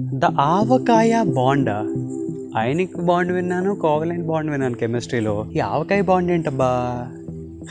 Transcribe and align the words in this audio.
The 0.00 0.24
avakaya 0.24 1.22
bond. 1.22 1.70
ఐనిక్ 2.58 2.96
bond 2.96 3.32
విన్నాను 3.32 3.74
కోవలైన్ 3.74 4.26
bond 4.26 4.50
విన్నాను 4.50 4.74
కెమిస్ట్రీలో. 4.74 5.46
ఈ 5.56 5.58
ఆవకాయ 5.58 6.00
బాండ్ 6.00 6.32
ఏంటబ్బా? 6.32 7.06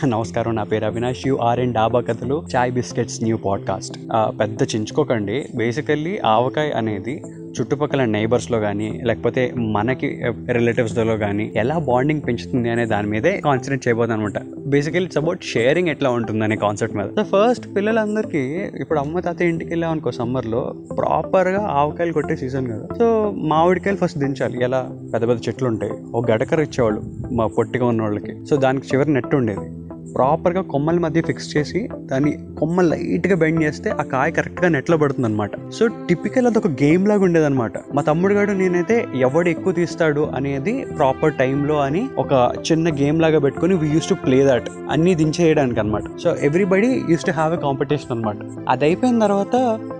నమస్కారం 0.05 0.55
నా 0.55 0.63
పేరు 0.63 0.85
అవినాష్ 0.85 1.27
యూ 1.27 1.37
ఆర్ 1.37 1.59
అండ్ 1.59 1.73
డాబా 1.73 1.99
కథలు 1.99 2.45
చాయ్ 2.55 2.71
బిస్కెట్స్ 2.71 3.23
న్యూ 3.23 3.37
పాడ్కాస్ట్. 3.37 3.99
పెద్ద 4.39 4.63
చించుకోకండి. 4.75 5.45
బేసికల్లీ 5.55 6.19
ఆవకాయ 6.25 6.69
అనేది 6.69 7.23
చుట్టుపక్కల 7.57 8.05
నైబర్స్లో 8.05 8.59
కానీ 8.59 9.01
లేకపోతే 9.05 9.53
మనకి 9.57 10.07
రిలేటివ్స్లో 10.51 11.17
కానీ 11.17 11.53
ఎలా 11.55 11.77
బాండింగ్ 11.77 12.21
పెంచుతుంది 12.27 12.69
అనే 12.69 12.85
దాని 12.85 13.07
మీదే 13.07 13.41
కాన్సన్ట్రేట్ 13.45 13.87
చేయబోతుంది 13.87 14.13
అనమాట 14.13 14.39
బేసికలీ 14.67 15.03
ఇట్స్ 15.03 15.17
అబౌట్ 15.17 15.43
షేరింగ్ 15.43 15.87
ఎట్లా 15.87 16.09
ఉంటుంది 16.09 16.43
అనే 16.43 16.55
కాన్సెప్ట్ 16.55 16.97
మీద. 16.97 17.09
సో 17.19 17.23
ఫస్ట్ 17.23 17.75
పిల్లలందరికీ 17.75 18.43
ఇప్పుడు 18.79 18.99
అమ్మ 18.99 19.19
తాత 19.19 19.41
ఇంటికి 19.41 19.69
వెళ్ళాం 19.69 19.91
అనుకో 19.91 20.11
సమ్మర్లో 20.11 20.75
ప్రాపర్గా 20.97 21.61
ఆవకాయలు 21.79 22.13
కొట్టే 22.13 22.35
సీజన్ 22.35 22.67
కదా. 22.67 22.87
సో 22.99 23.07
మామిడికాయలు 23.35 23.97
ఫస్ట్ 23.97 24.19
దించాలి. 24.19 24.63
ఎలా? 24.63 24.81
పెద్ద 25.13 25.27
పెద్ద 25.27 25.39
చెట్లు 25.47 25.67
ఉంటాయి 25.67 25.91
ఒక 26.15 26.31
గడకర 26.31 26.61
ఇచ్చేవాళ్ళు 26.61 27.01
మా 27.31 27.47
పొట్టిగా 27.47 27.85
ఉన్న 27.85 28.01
వాళ్ళకి 28.01 28.45
సో 28.45 28.55
దానికి 28.55 28.87
చివరి 28.87 29.13
నెట్ 29.13 29.35
ఉండేది. 29.35 29.67
ప్రాపర్గా 30.15 30.61
కొమ్మల 30.61 30.99
మధ్య 30.99 31.21
ఫిక్స్ 31.21 31.57
చేసి 31.57 31.89
దాన్ని 32.01 32.31
కొమ్మ 32.59 32.81
లైట్గా 32.81 33.35
బెండ్ 33.35 33.63
చేస్తే 33.63 33.89
ఆ 33.89 34.03
కాయ 34.03 34.31
కరెక్ట్గా 34.31 34.67
నెట్లో 34.67 34.97
పడుతుంది 34.97 35.25
అనమాట 35.25 35.51
సో 35.71 35.87
టిపికల్ 35.87 36.47
అది 36.47 36.57
ఒక 36.57 36.67
గేమ్ 36.67 37.07
లాగా 37.07 37.23
ఉండేదన్నమాట. 37.23 37.71
మా 37.93 38.01
తమ్ముడు 38.01 38.33
గారు 38.33 38.51
నేనైతే 38.51 39.07
ఎవడు 39.15 39.49
ఎక్కువ 39.49 39.73
తీస్తాడు 39.73 40.25
అనేది 40.35 40.85
ప్రాపర్ 40.97 41.33
టైంలో 41.33 41.77
అని 41.77 42.09
ఒక 42.17 42.33
చిన్న 42.71 42.89
గేమ్ 42.95 43.21
లాగా 43.21 43.39
పెట్టుకుని 43.39 43.75
we 43.75 43.89
use 43.89 44.09
to 44.09 44.13
play 44.13 44.43
that 44.43 44.69
అన్ని 44.91 45.15
దించేయడానికి 45.15 45.79
అనమాట 45.79 46.03
so 46.23 46.35
everybody 46.41 47.01
use 47.09 47.25
to 47.25 47.31
have 47.31 47.53
a 47.53 47.57
competition 47.57 48.11
అనమాట 48.11 48.37
అది 48.69 48.85
అయిపోయిన 48.85 49.19
తర్వాత 49.19 49.55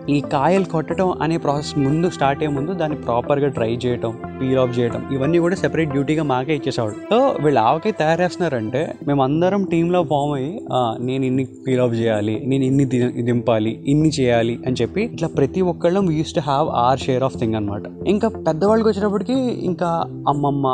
ఈ 0.10 0.22
కాయలు 0.32 0.66
కొట్టడం 0.66 1.14
అనే 1.22 1.38
ప్రాసెస్ 1.38 1.78
ముందు 1.78 2.10
స్టార్ట్ 2.10 2.42
అయ్యే 2.42 2.54
ముందు 2.54 2.72
దాన్ని 2.74 2.98
ప్రాపర్గా 2.98 3.48
ట్రై 3.48 3.78
చేయడం 3.84 4.12
పీల్ 4.40 4.58
ఆఫ్ 4.58 4.80
చేయడం 4.80 5.02
ఇవన్నీ 5.12 5.40
కూడా 5.40 5.56
సెపరేట్ 5.56 5.90
డ్యూటీగా 5.90 6.24
మాకే 6.24 6.56
ఇచ్చేసేవాడు. 6.56 6.96
సో 7.10 7.18
వీళ్ళు 7.40 7.60
ఆవకాయ 7.60 7.92
తయారు 7.92 8.22
చేస్తున్నారంటే 8.22 8.82
మేమందరం 9.08 9.64
టీంలో 9.66 10.04
ఫామ్ 10.04 10.34
అయ్యి 10.34 10.52
నేను 11.00 11.26
ఇన్ని 11.26 11.46
పీల్ 11.68 11.80
ఆఫ్ 11.80 11.94
చేయాలి 11.94 12.36
నేను 12.46 12.64
ఇన్ని 12.64 12.86
ది- 12.86 13.24
దింపాలి 13.24 13.84
ఇన్ని 13.88 14.10
చేయాలి 14.20 14.60
అని 14.68 14.76
చెప్పి 14.82 15.04
ఇట్లా 15.10 15.28
ప్రతి 15.38 15.62
ఒక్కళ్ళం 15.72 16.12
use 16.12 16.36
to 16.36 16.40
have 16.42 16.70
our 16.80 17.00
share 17.00 17.24
of 17.24 17.38
thing 17.38 17.56
అనమాట 17.56 17.84
ఇంకా 18.08 18.28
పెద్దవాళ్ళకి 18.48 18.90
వచ్చేటప్పటికి 18.90 19.38
ఇంకా 19.64 19.92
అమ్మమ్మ 20.28 20.68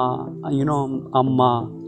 యూనో 0.54 0.78
అమ్మ 1.16 1.42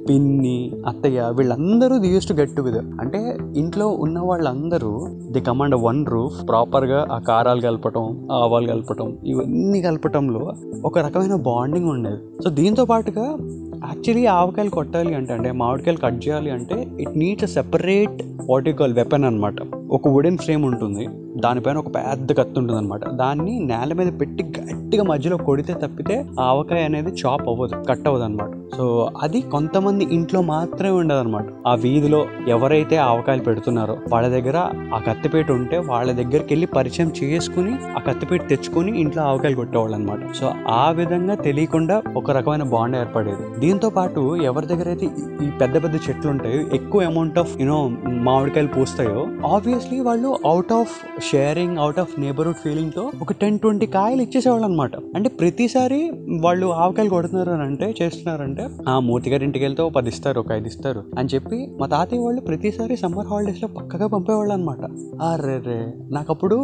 పిన్ని 0.07 0.71
అత్తయ్య 0.87 1.31
వీళ్ళందరూ 1.37 1.97
they 1.97 2.07
use 2.07 2.27
to 2.27 2.33
get 2.33 2.55
together 2.55 2.85
అంటే 2.99 3.37
ఇంట్లో 3.57 3.87
ఉన్న 3.87 4.19
వాళ్ళందరూ 4.19 5.07
ది 5.31 5.41
కమాండ్ 5.41 5.75
వన్ 5.75 6.05
రూఫ్ 6.05 6.47
ప్రాపర్గా 6.47 7.07
ఆ 7.11 7.17
కారాలు 7.19 7.61
కలపటం 7.61 8.27
ఆవాలు 8.31 8.67
కలపటం 8.67 9.17
ఇవన్నీ 9.25 9.81
కలపటంలో 9.81 10.53
ఒక 10.85 10.99
రకమైన 10.99 11.35
బాండింగ్ 11.35 11.89
ఉండేది. 11.89 12.43
సో 12.43 12.49
దీంతో 12.49 12.85
పాటుగా 12.85 13.37
యాక్చువల్లీ 13.85 14.25
ఆవకాయలు 14.25 14.69
కొట్టాలి 14.69 15.15
అంటే 15.15 15.33
అంటే 15.33 15.51
మామిడికాయలు 15.51 15.99
కట్ 15.99 16.27
చేయాలి 16.27 16.51
అంటే 16.51 16.87
ఇట్ 16.99 17.17
నీడ్స్ 17.17 17.43
అ 17.43 17.47
సెపరేట్ 17.47 18.21
వాటికాల్ 18.49 18.93
వెపన్ 18.93 19.23
అనమాట 19.23 19.55
ఒక 19.91 20.07
వుడెన్ 20.07 20.37
ఫ్రేమ్ 20.37 20.65
ఉంటుంది 20.65 21.07
దానిపైన 21.37 21.77
ఒక 21.77 21.95
పెద్ద 21.95 22.33
కత్తి 22.37 22.59
ఉంటుంది 22.59 22.79
అనమాట 22.79 23.09
దాన్ని 23.09 23.59
నేల 23.59 23.93
మీద 23.93 24.19
పెట్టి 24.19 24.43
గట్టిగా 24.43 25.03
మధ్యలో 25.03 25.37
కొడితే 25.37 25.73
తప్పితే 25.73 26.25
ఆవకాయ 26.39 26.83
అనేది 26.83 27.11
చాప్ 27.11 27.47
అవ్వదు 27.47 27.75
కట్ 27.89 28.07
అవ్వదు 28.07 28.23
అనమాట 28.23 28.66
సో 28.75 28.85
అది 29.21 29.41
కొంతమంది 29.41 30.07
ఇంట్లో 30.11 30.41
మాత్రమే 30.41 30.89
ఉండదన్నమాట. 30.91 31.45
ఆ 31.67 31.75
వీధిలో 31.75 32.19
ఎవరైతే 32.47 32.97
ఆవకాయలు 32.97 33.41
పెడుతున్నారో 33.41 33.97
వాళ్ళ 34.09 34.27
దగ్గర 34.27 34.57
ఆ 34.93 34.99
కత్తిపేట 35.07 35.51
ఉంటే 35.51 35.77
వాళ్ళ 35.85 36.11
దగ్గరికి 36.11 36.47
వెళ్ళి 36.51 36.67
పరిచయం 36.67 37.11
చేసుకుని 37.23 37.73
ఆ 37.97 37.99
కత్తిపేట 37.99 38.49
తెచ్చుకొని 38.49 38.99
ఇంట్లో 38.99 39.23
ఆవకాయలు 39.23 39.55
కొట్టేవాళ్ళు 39.55 39.95
అనమాట 39.95 40.33
సో 40.33 40.51
ఆ 40.67 40.91
విధంగా 40.91 41.35
తెలియకుండా 41.35 42.01
ఒక 42.15 42.31
రకమైన 42.31 42.63
బాండ్ 42.63 42.97
ఏర్పడేది. 42.97 43.59
దీంతో 43.59 43.89
పాటు 43.89 44.35
ఎవరి 44.43 44.65
దగ్గర 44.65 44.87
అయితే 44.87 45.05
ఈ- 45.05 45.47
ఈ 45.47 45.51
పెద్ద 45.61 45.83
పెద్ద 45.83 45.95
చెట్లు 46.09 46.31
ఉంటాయో 46.31 46.61
ఎక్కువ 46.75 47.01
అమౌంట్ 47.03 47.39
ఆఫ్ 47.39 47.61
యూనో 47.61 47.79
మామిడికాయలు 48.21 48.67
పూస్తాయో 48.67 49.21
ఆబ్వియస్లీ 49.47 49.99
వాళ్ళు 49.99 50.37
out 50.45 50.73
of 50.73 50.95
sharing 51.21 51.77
out 51.77 51.99
of 51.99 52.19
neighbourhood 52.19 52.57
ఫీలింగ్తో 52.57 53.11
ఒక 53.21 53.33
టెన్ 53.33 53.59
ట్వంటీ 53.59 53.85
కాయలు 53.87 54.21
ఇచ్చేసేవాళ్ళు 54.21 54.65
అనమాట 54.65 54.95
అంటే 55.15 55.29
ప్రతిసారి 55.29 56.01
వాళ్ళు 56.41 56.65
ఆవకాయలు 56.75 57.09
కొడుతున్నారు 57.09 57.49
అని 57.49 57.61
అంటే 57.63 57.93
చేస్తున్నారంటే 58.01 58.56
అంటే 58.57 58.91
ఆ 58.91 58.99
మూర్తి 58.99 59.29
గారి 59.29 59.43
ఇంటికి 59.45 59.65
వెళ్తే 59.65 59.81
ఒక 59.81 59.93
పది 59.93 60.09
ఇస్తారు 60.09 60.39
ఒక 60.39 60.51
ఐదు 60.51 60.67
ఇస్తారు 60.67 61.03
అని 61.17 61.29
చెప్పి 61.35 61.67
మా 61.79 61.87
తాతయ్య 61.87 62.21
వాళ్ళు 62.21 62.41
ప్రతిసారి 62.41 62.97
సమ్మర్ 62.97 63.27
హాలిడేస్లో 63.27 63.67
పక్కగా 63.67 64.07
పంపేవాళ్ళు 64.07 64.53
అనమాట 64.53 64.83
అరే 65.21 65.57
రే 65.67 65.93
నాకు 66.11 66.33
అప్పుడు 66.33 66.57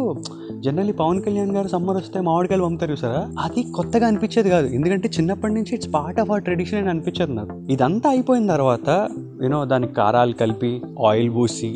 జనరల్లీ 0.60 0.92
పవన్ 0.92 1.22
కళ్యాణ్ 1.22 1.52
గారు 1.52 1.68
సమ్మర్ 1.68 1.96
వస్తే 1.96 2.20
మామిడికాయలు 2.20 2.64
పంపుతారు 2.64 2.94
సరే 2.94 3.20
అది 3.38 3.62
కొత్తగా 3.62 4.06
అనిపించేది 4.06 4.50
కాదు. 4.50 4.66
ఎందుకంటే 4.66 5.08
చిన్నప్పటి 5.08 5.54
నుంచి 5.54 5.74
it's 5.74 5.94
part 5.94 6.20
of 6.20 6.30
a 6.30 6.38
tradition 6.38 6.78
అని 6.78 6.88
అనిపించేది 6.88 7.32
నాకు. 7.32 7.54
ఇదంతా 7.70 8.10
అయిపోయిన 8.10 8.46
తర్వాత 8.46 8.88
యూనో 9.42 9.64
దానికి 9.64 9.94
కారాలు 9.94 10.32
కలిపి 10.32 10.82
ఆయిల్ 11.06 11.30
పూసి 11.34 11.70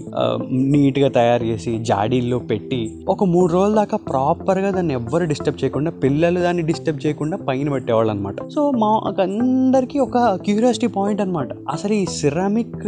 నీట్గా 0.52 1.08
తయారు 1.08 1.44
చేసి 1.44 1.78
జాడీల్లో 1.78 2.38
పెట్టి 2.38 2.80
ఒక 3.08 3.24
మూడు 3.24 3.52
రోజుల 3.52 3.74
దాకా 3.74 3.96
ప్రాపర్గా 3.96 4.70
దాన్ని 4.70 4.94
ఎవ్వరు 4.94 5.24
డిస్టర్బ్ 5.24 5.64
చేయకుండా 5.64 5.90
పిల్లలు 5.90 6.40
దాన్ని 6.40 6.62
డిస్టర్బ్ 6.62 7.06
చేయకుండా 7.06 7.36
పైన 7.36 7.68
పెట్టేవాళ్ళు 7.70 8.12
అనమాట 8.12 8.48
సో 8.48 8.70
మా 8.70 8.90
అందరికీ 9.22 9.98
ఒక 9.98 10.18
క్యూరియాసిటీ 10.34 10.86
పాయింట్ 10.86 11.20
అనమాట. 11.20 11.48
అసలు 11.70 11.92
ఈ 11.92 12.04
సిరామిక్ 12.04 12.78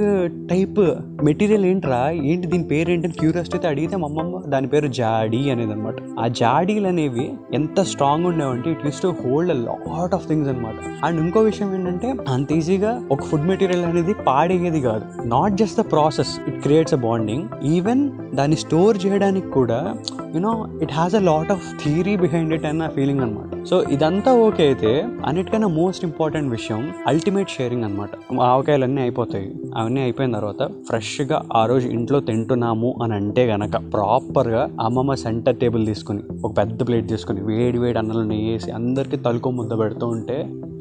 టైప్ 0.50 0.80
మెటీరియల్ 1.24 1.64
ఏంట్రా? 1.64 2.10
ఏంటి 2.10 2.46
దీని 2.46 2.64
పేరు 2.64 2.90
ఏంటని 2.90 3.12
క్యూరియాసిటీ 3.12 3.66
అడిగితే 3.66 3.96
మా 3.96 4.08
అమ్మమ్మ 4.08 4.40
దాని 4.48 4.66
పేరు 4.66 4.86
జాడీ 4.86 5.50
అనేది 5.50 5.72
అనమాట 5.72 5.94
ఆ 6.20 6.26
జాడీలు 6.26 6.86
అనేవి 6.86 7.26
ఎంత 7.54 7.80
strong 7.80 8.26
ఉండేవంటే 8.26 8.70
it 8.70 8.84
use 8.84 9.02
to 9.02 9.14
hold 9.24 9.54
lot 9.66 10.14
of 10.14 10.28
things 10.28 10.48
అనమాట. 10.48 10.74
అండ్ 11.04 11.20
ఇంకో 11.20 11.40
విషయం 11.40 11.74
ఏంటంటే 11.74 12.14
అంత 12.28 12.52
ఈజీగా 12.52 12.92
ఒక 13.12 13.22
ఫుడ్ 13.22 13.46
మెటీరియల్ 13.46 13.84
అనేది 13.84 14.14
జరిగేది 14.60 14.80
కాదు. 14.80 15.04
Not 15.28 15.54
just 15.54 15.78
the 15.80 15.84
process 15.90 16.32
it 16.48 16.60
creates 16.60 16.94
a 16.94 16.96
bonding 16.96 17.44
even 17.64 18.02
దాన్ని 18.34 18.56
స్టోర్ 18.56 18.96
చేయడానికి 19.06 19.50
కూడా 19.50 19.94
you know 20.34 20.52
it 20.82 20.92
has 20.92 21.14
a 21.14 21.20
lot 21.20 21.50
of 21.52 21.64
theory 21.84 22.16
behind 22.16 22.54
it 22.54 22.64
అన్న 22.64 22.88
ఫీలింగ్ 22.88 23.20
అనమాట 23.20 23.46
సో 23.64 23.82
ఇదంతా 23.82 24.32
ఓకే 24.32 24.62
అయితే 24.66 25.06
అన్నిటికన్నా 25.26 25.68
మోస్ట్ 25.68 26.04
ఇంపార్టెంట్ 26.04 26.50
విషయం 26.50 26.92
అల్టిమేట్ 27.06 27.50
షేరింగ్ 27.50 27.84
అనమాట 27.84 28.10
ఆవకాయలు 28.40 28.84
అన్నీ 28.84 29.02
అయిపోతాయి. 29.02 29.48
అవన్నీ 29.76 30.00
అయిపోయిన 30.00 30.32
తర్వాత 30.32 30.62
ఫ్రెష్గా 30.88 31.42
ఆ 31.56 31.66
రోజు 31.66 31.88
ఇంట్లో 31.88 32.20
తింటున్నాము 32.20 32.94
అని 33.02 33.14
అంటే 33.14 33.46
గనక 33.46 33.76
ప్రాపర్గా 33.92 34.62
అమ్మమ్మ 34.80 35.14
సెంటర్ 35.14 35.56
టేబుల్ 35.56 35.86
తీసుకుని 35.86 36.22
ఒక 36.44 36.56
పెద్ద 36.58 36.88
ప్లేట్ 36.88 37.08
తీసుకుని 37.08 37.40
వేడి 37.40 37.78
వేడి 37.78 37.98
అన్నంలో 37.98 38.34
వేసి 38.34 38.70
అందరికీ 38.70 39.16
తలుకో 39.16 39.50
ముద్ద 39.50 39.78
పెడుతూ 39.78 40.06
ఉంటే 40.06 40.38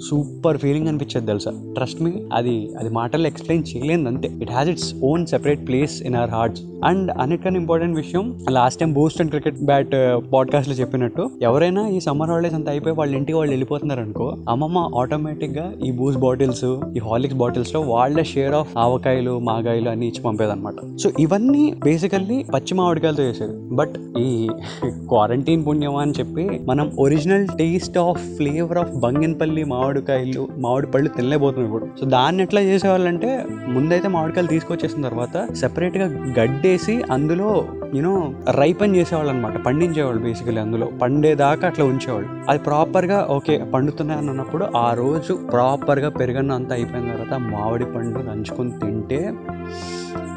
సూపర్ 0.10 0.58
ఫీలింగ్ 0.58 0.88
అనిపించేది 0.88 1.28
తెలుసా? 1.28 1.52
ట్రస్ట్ 1.74 2.02
మీ 2.02 2.12
అది 2.34 2.56
అది 2.80 2.90
మాటల్లో 2.90 3.28
ఎక్స్ప్లెయిన్ 3.28 3.66
చేయలేదు 3.72 4.08
అంతే 4.08 4.28
it 4.42 4.52
has 4.52 4.70
its 4.70 4.90
own 5.04 5.26
separate 5.26 5.68
place 5.68 5.96
in 6.02 6.16
our 6.16 6.30
hearts 6.30 6.64
and 6.86 7.12
అన్నిటికన్నా 7.22 7.60
ఇంపార్టెంట్ 7.60 7.98
విషయం 7.98 8.26
last 8.52 8.80
time 8.80 8.94
boost 8.94 9.22
and 9.22 9.32
cricket 9.32 9.60
bat 9.62 9.94
పాడ్కాస్ట్లో 10.34 10.76
చెప్పినట్టు 10.76 11.30
ఎవరైనా 11.42 11.88
ఈ 11.88 12.00
సమ్మర్ 12.00 12.30
హాలిడేస్ 12.30 12.56
అంతా 12.56 12.72
అయిపోయి 12.72 12.96
వాళ్ళ 12.96 13.16
ఇంటికి 13.16 13.38
వాళ్ళు 13.38 13.52
వెళ్ళిపోతున్నారు 13.52 14.00
అనుకో 14.00 14.38
అమ్మమ్మ 14.50 14.78
ఆటోమేటిక్గా 14.98 15.74
ఈ 15.86 15.92
బూస్ట్ 15.92 16.22
బాటిల్స్ 16.22 16.66
ఈ 16.96 17.00
హార్లిక్స్ 17.00 17.38
బాటిల్స్లో 17.38 17.82
వాళ్ళ 17.82 18.22
షేర్ 18.22 18.54
ఆఫ్ 18.54 18.78
ఆవకాయలు 18.78 19.40
మాగాయలు 19.40 19.90
అన్ని 19.90 20.08
ఇచ్చి 20.08 20.22
పంపేదన్నమాట. 20.22 20.98
సో 20.98 21.10
ఇవన్నీ 21.20 21.74
బేసికల్లీ 21.84 22.46
పచ్చి 22.54 22.74
మామిడికాయలతో 22.74 23.24
చేసేది. 23.24 23.76
బట్ 23.76 23.96
ఈ 24.20 24.50
క్వారంటైన్ 25.10 25.66
పుణ్యమా 25.68 26.02
అని 26.02 26.14
చెప్పి 26.20 26.46
మనం 26.66 26.92
original 27.00 27.48
taste 27.60 27.98
of 27.98 28.22
flavour 28.38 28.78
of 28.78 28.92
Banganapalli 28.96 29.64
మామిడికాయలు 29.64 30.48
మామిడి 30.58 30.88
పళ్ళు 30.88 31.10
తినలేకపోతున్నాం 31.10 31.68
ఇప్పుడు. 31.68 31.88
సో 32.00 32.06
దాన్ని 32.06 32.44
ఎట్లా 32.44 32.62
చేసేవాళ్ళంటే 32.62 33.30
ముందైతే 33.68 34.08
మామిడికాయలు 34.08 34.48
తీసుకొచ్చేసిన 34.48 35.02
తర్వాత 35.02 35.54
సెపరేట్గా 35.54 36.06
గడ్డేసి 36.40 37.04
అందులో 37.12 37.50
యూనో 37.96 38.14
రైపన్ 38.52 38.96
చేసేవాళ్ళు 38.96 39.32
అనమాట 39.32 39.58
పండించేవాళ్ళు 39.66 40.22
బేసికలీ 40.22 40.60
అందులో. 40.60 40.86
పండేదాకా 41.02 41.68
అట్లా 41.68 41.86
ఉంచేవాళ్ళు. 41.86 42.30
అది 42.50 42.60
ప్రాపర్గా 42.60 43.28
ఓకే 43.30 43.64
పండుతున్నాయి 43.74 44.20
అని 44.20 44.30
అన్నప్పుడు 44.30 44.66
ఆ 44.78 44.94
రోజు 44.94 45.34
ప్రాపర్గా 45.52 46.10
పెరుగన్న 46.10 46.52
అంతా 46.52 46.76
అయిపోయిన 46.76 47.12
తర్వాత 47.12 47.34
మామిడి 47.54 47.86
పండు 47.86 48.20
నంచుకొని 48.20 48.72
తింటే 48.72 49.22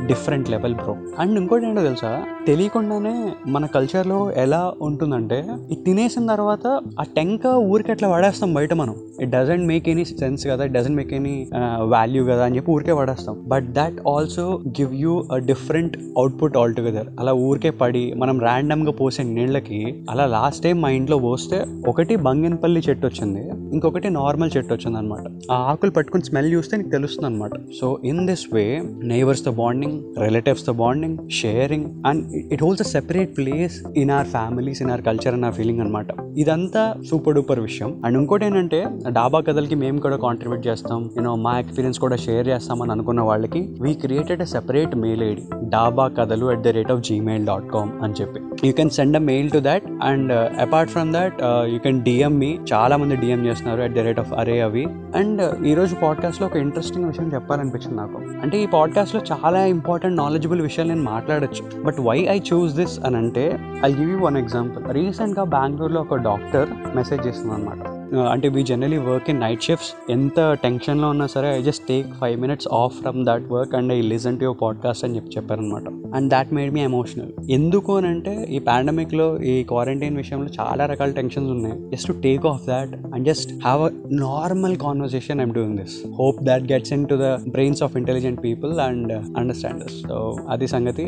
డిఫరెంట్ 0.07 0.51
లెవెల్ 0.51 0.75
బ్రో 0.75 0.97
అండ్ 1.19 1.39
ఇంకోటి 1.41 1.67
ఏంటో 1.67 1.83
తెలుసా? 1.83 2.25
తెలియకుండానే 2.47 3.13
మన 3.47 3.67
కల్చర్లో 3.67 4.31
ఎలా 4.37 4.73
ఉంటుందంటే 4.81 5.39
ఇది 5.71 5.83
తినేసిన 5.85 6.27
తర్వాత 6.27 6.67
ఆ 7.01 7.05
టెంక 7.17 7.47
ఊరికి 7.47 7.91
అట్లా 7.93 8.09
పడేస్తాం 8.09 8.55
బయట 8.55 8.73
మనం. 8.73 8.95
It 9.21 9.31
doesn't 9.31 9.67
make 9.67 9.89
any 9.89 10.05
sense 10.05 10.47
కదా 10.47 10.65
it 10.65 10.73
doesn't 10.73 10.97
make 10.97 11.13
any 11.13 11.35
value 11.79 12.25
కదా 12.25 12.45
అని 12.45 12.57
చెప్పి 12.57 12.71
ఊరికే 12.71 12.93
పడేస్తాం 13.13 13.37
but 13.49 13.67
that 13.73 13.99
also 14.09 14.45
give 14.69 14.93
you 14.95 15.13
a 15.33 15.39
different 15.51 15.95
output 16.19 16.57
altogether 16.75 17.09
అలా 17.21 17.33
ఊరికే 17.47 17.71
పడి 17.83 18.05
మనం 18.15 18.37
ర్యాండమ్గా 18.41 18.93
పోసే 18.93 19.23
నీళ్ళకి 19.23 19.81
అలా 20.11 20.25
లాస్ట్ 20.27 20.63
టైం 20.65 20.77
మా 20.81 20.91
ఇంట్లో 20.99 21.19
పోస్తే 21.19 21.59
ఒకటి 21.89 22.17
బంగినపల్లి 22.17 22.81
చెట్టు 22.89 23.07
వచ్చింది. 23.07 23.43
ఇంకొకటి 23.73 24.11
నార్మల్ 24.11 24.51
చెట్టు 24.57 24.73
వచ్చింది 24.75 24.99
అనమాట 24.99 25.27
ఆ 25.53 25.57
ఆకులు 25.71 25.91
పట్టుకుని 25.91 26.25
స్మెల్ 26.25 26.53
చూస్తే 26.53 26.77
నీకు 26.77 26.91
తెలుస్తుంది 26.91 27.27
అనమాట 27.27 27.55
సో 27.81 27.87
ఇన్ 28.05 28.27
దిస్ 28.27 28.45
వే 28.55 28.65
నైబర్స్తో 29.05 29.53
bonding 29.53 29.99
రిలేటివ్స్తో 30.25 30.73
bonding 30.73 31.19
sharing 31.31 31.87
and 32.07 32.23
it 32.55 32.63
holds 32.63 32.83
a 32.83 32.89
separate 32.97 33.37
place 33.37 33.77
in 33.97 34.11
our 34.11 34.27
families 34.27 34.83
in 34.83 34.91
our 34.91 35.03
culture 35.03 35.35
and 35.35 35.47
our 35.47 35.55
feeling 35.55 35.81
అనమాట 35.81 36.07
ఇదంతా 36.39 36.83
సూపర్ 37.11 37.35
డూపర్ 37.35 37.61
విషయం. 37.61 37.91
అండ్ 38.05 38.19
ఇంకోటి 38.19 38.45
ఏంటంటే 38.47 38.81
డాబా 39.09 39.41
కథలకి 39.41 39.75
మేము 39.75 39.99
కూడా 40.01 40.17
కాంట్రిబ్యూట్ 40.17 40.67
చేస్తాం. 40.67 41.01
యూనో 41.17 41.35
మా 41.47 41.59
ఎక్స్పీరియన్స్ 41.63 41.99
కూడా 42.05 42.17
షేర్ 42.17 42.47
చేస్తామని 42.49 42.93
అనుకున్న 43.03 43.23
వాళ్ళకి 43.29 43.61
we 43.85 43.93
created 44.03 44.43
a 44.45 44.47
separate 44.53 44.93
mail 45.05 45.23
ID 45.29 45.43
Dhaba 45.71 46.05
Kathalu 46.19 46.47
at 46.53 46.61
the 46.67 46.69
rate 46.77 46.91
of 46.95 47.01
Gmail 47.09 47.45
dot 47.47 47.67
com 47.73 47.91
అని 48.05 48.15
చెప్పి. 48.21 48.41
You 48.67 48.73
can 48.73 48.93
send 48.97 49.17
a 49.17 49.23
mail 49.31 49.49
to 49.51 49.59
that 49.69 49.87
and 50.03 50.33
apart 50.65 50.91
from 50.95 51.13
that 51.13 51.39
you 51.73 51.79
can 51.79 51.99
DM 52.09 52.35
me 52.43 52.51
చాలా 52.73 52.97
మంది 53.03 53.17
DM 53.17 53.41
చేస్తున్నారు 53.47 53.83
at 53.87 53.95
the 53.95 54.05
rate 54.09 54.21
of 54.25 54.33
అరే 54.43 54.61
అవి 54.67 54.85
and 55.21 55.43
ఈరోజు 55.71 55.97
పాడ్కాస్ట్లో 56.03 56.47
ఒక 56.47 56.57
ఇంట్రెస్టింగ్ 56.57 57.05
విషయం 57.05 57.31
చెప్పాలనిపించింది 57.35 57.97
నాకు. 57.97 58.21
అంటే 58.43 58.63
ఈ 58.63 58.67
పాడ్కాస్ట్లో 58.67 59.23
చాలా 59.33 59.63
ఇంపార్టెంట్ 59.77 60.17
నాలెడ్జబుల్ 60.17 60.63
విషయాలు 60.69 60.91
నేను 60.93 61.07
మాట్లాడొచ్చు. 61.15 61.65
But 61.85 62.01
why 62.01 62.19
I 62.37 62.39
choose 62.53 62.75
this 62.81 62.97
అని 63.07 63.17
అంటే 63.17 63.47
I 63.85 63.93
give 63.93 64.11
you 64.13 64.21
one 64.27 64.37
example 64.37 64.85
రీసెంట్గా 64.99 65.47
బెంగళూరులో 65.57 66.01
ఒక 66.01 66.23
డాక్టర్ 66.31 66.71
మెసేజ్ 66.97 67.27
చేస్తుంది 67.27 67.55
అనమాట 67.55 67.92
అంటే 68.15 68.49
we 68.49 68.63
generally 68.63 68.99
work 68.99 69.31
in 69.31 69.41
night 69.41 69.63
shifts 69.63 70.13
ఎంత 70.13 70.57
టెన్షన్లో 70.63 71.09
ఉన్నా 71.09 71.27
సరే 71.27 71.59
I 71.59 71.63
just 71.63 71.89
take 71.89 72.07
five 72.21 72.41
minutes 72.41 72.69
off 72.73 72.95
from 73.01 73.27
that 73.27 73.53
work 73.53 73.75
and 73.75 73.93
I 73.93 74.01
listen 74.01 74.39
to 74.39 74.45
your 74.45 74.59
podcast 74.63 75.05
అని 75.05 75.17
చెప్పి 75.17 75.31
చెప్పారనమాట 75.37 76.17
and 76.17 76.31
that 76.31 76.53
made 76.53 76.75
me 76.75 76.81
emotional 76.81 77.51
ఎందుకు 77.51 77.97
అని 77.97 78.07
అంటే 78.07 78.47
ఈ 78.51 78.59
పాండమిక్లో 78.59 79.43
ఈ 79.43 79.63
క్వారంటైన్ 79.63 80.17
విషయంలో 80.17 80.49
చాలా 80.61 80.87
రకాల 80.87 81.11
టెన్షన్స్ 81.11 81.51
ఉన్నాయి. 81.51 81.91
Just 81.91 82.09
to 82.09 82.13
take 82.13 82.47
off 82.47 82.67
that 82.67 82.95
and 83.15 83.25
just 83.25 83.53
have 83.53 83.83
a 83.83 83.91
normal 84.11 84.77
conversation 84.77 85.41
I'm 85.41 85.55
doing 85.55 85.79
this 85.79 86.07
hope 86.19 86.43
that 86.43 86.73
gets 86.73 86.93
into 87.07 87.15
the 87.15 87.51
brains 87.51 87.83
of 87.83 87.97
intelligent 87.97 88.45
people 88.45 88.81
and 88.81 89.13
understanders 89.13 90.03
so 90.09 90.37
అది 90.49 90.67
సంగతి. 90.67 91.05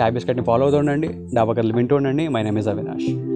చాయ్ 0.00 0.12
బిస్కెట్ని 0.12 0.44
ఫాలో 0.44 0.62
అవుతుండండి 0.62 1.08
డాబా 1.34 1.52
కథలు 1.52 1.72
వింటూ 1.72 1.96
ఉండండి. 1.96 2.28
My 2.28 2.42
name 2.42 2.58
is 2.58 2.68
Avinash 2.68 3.27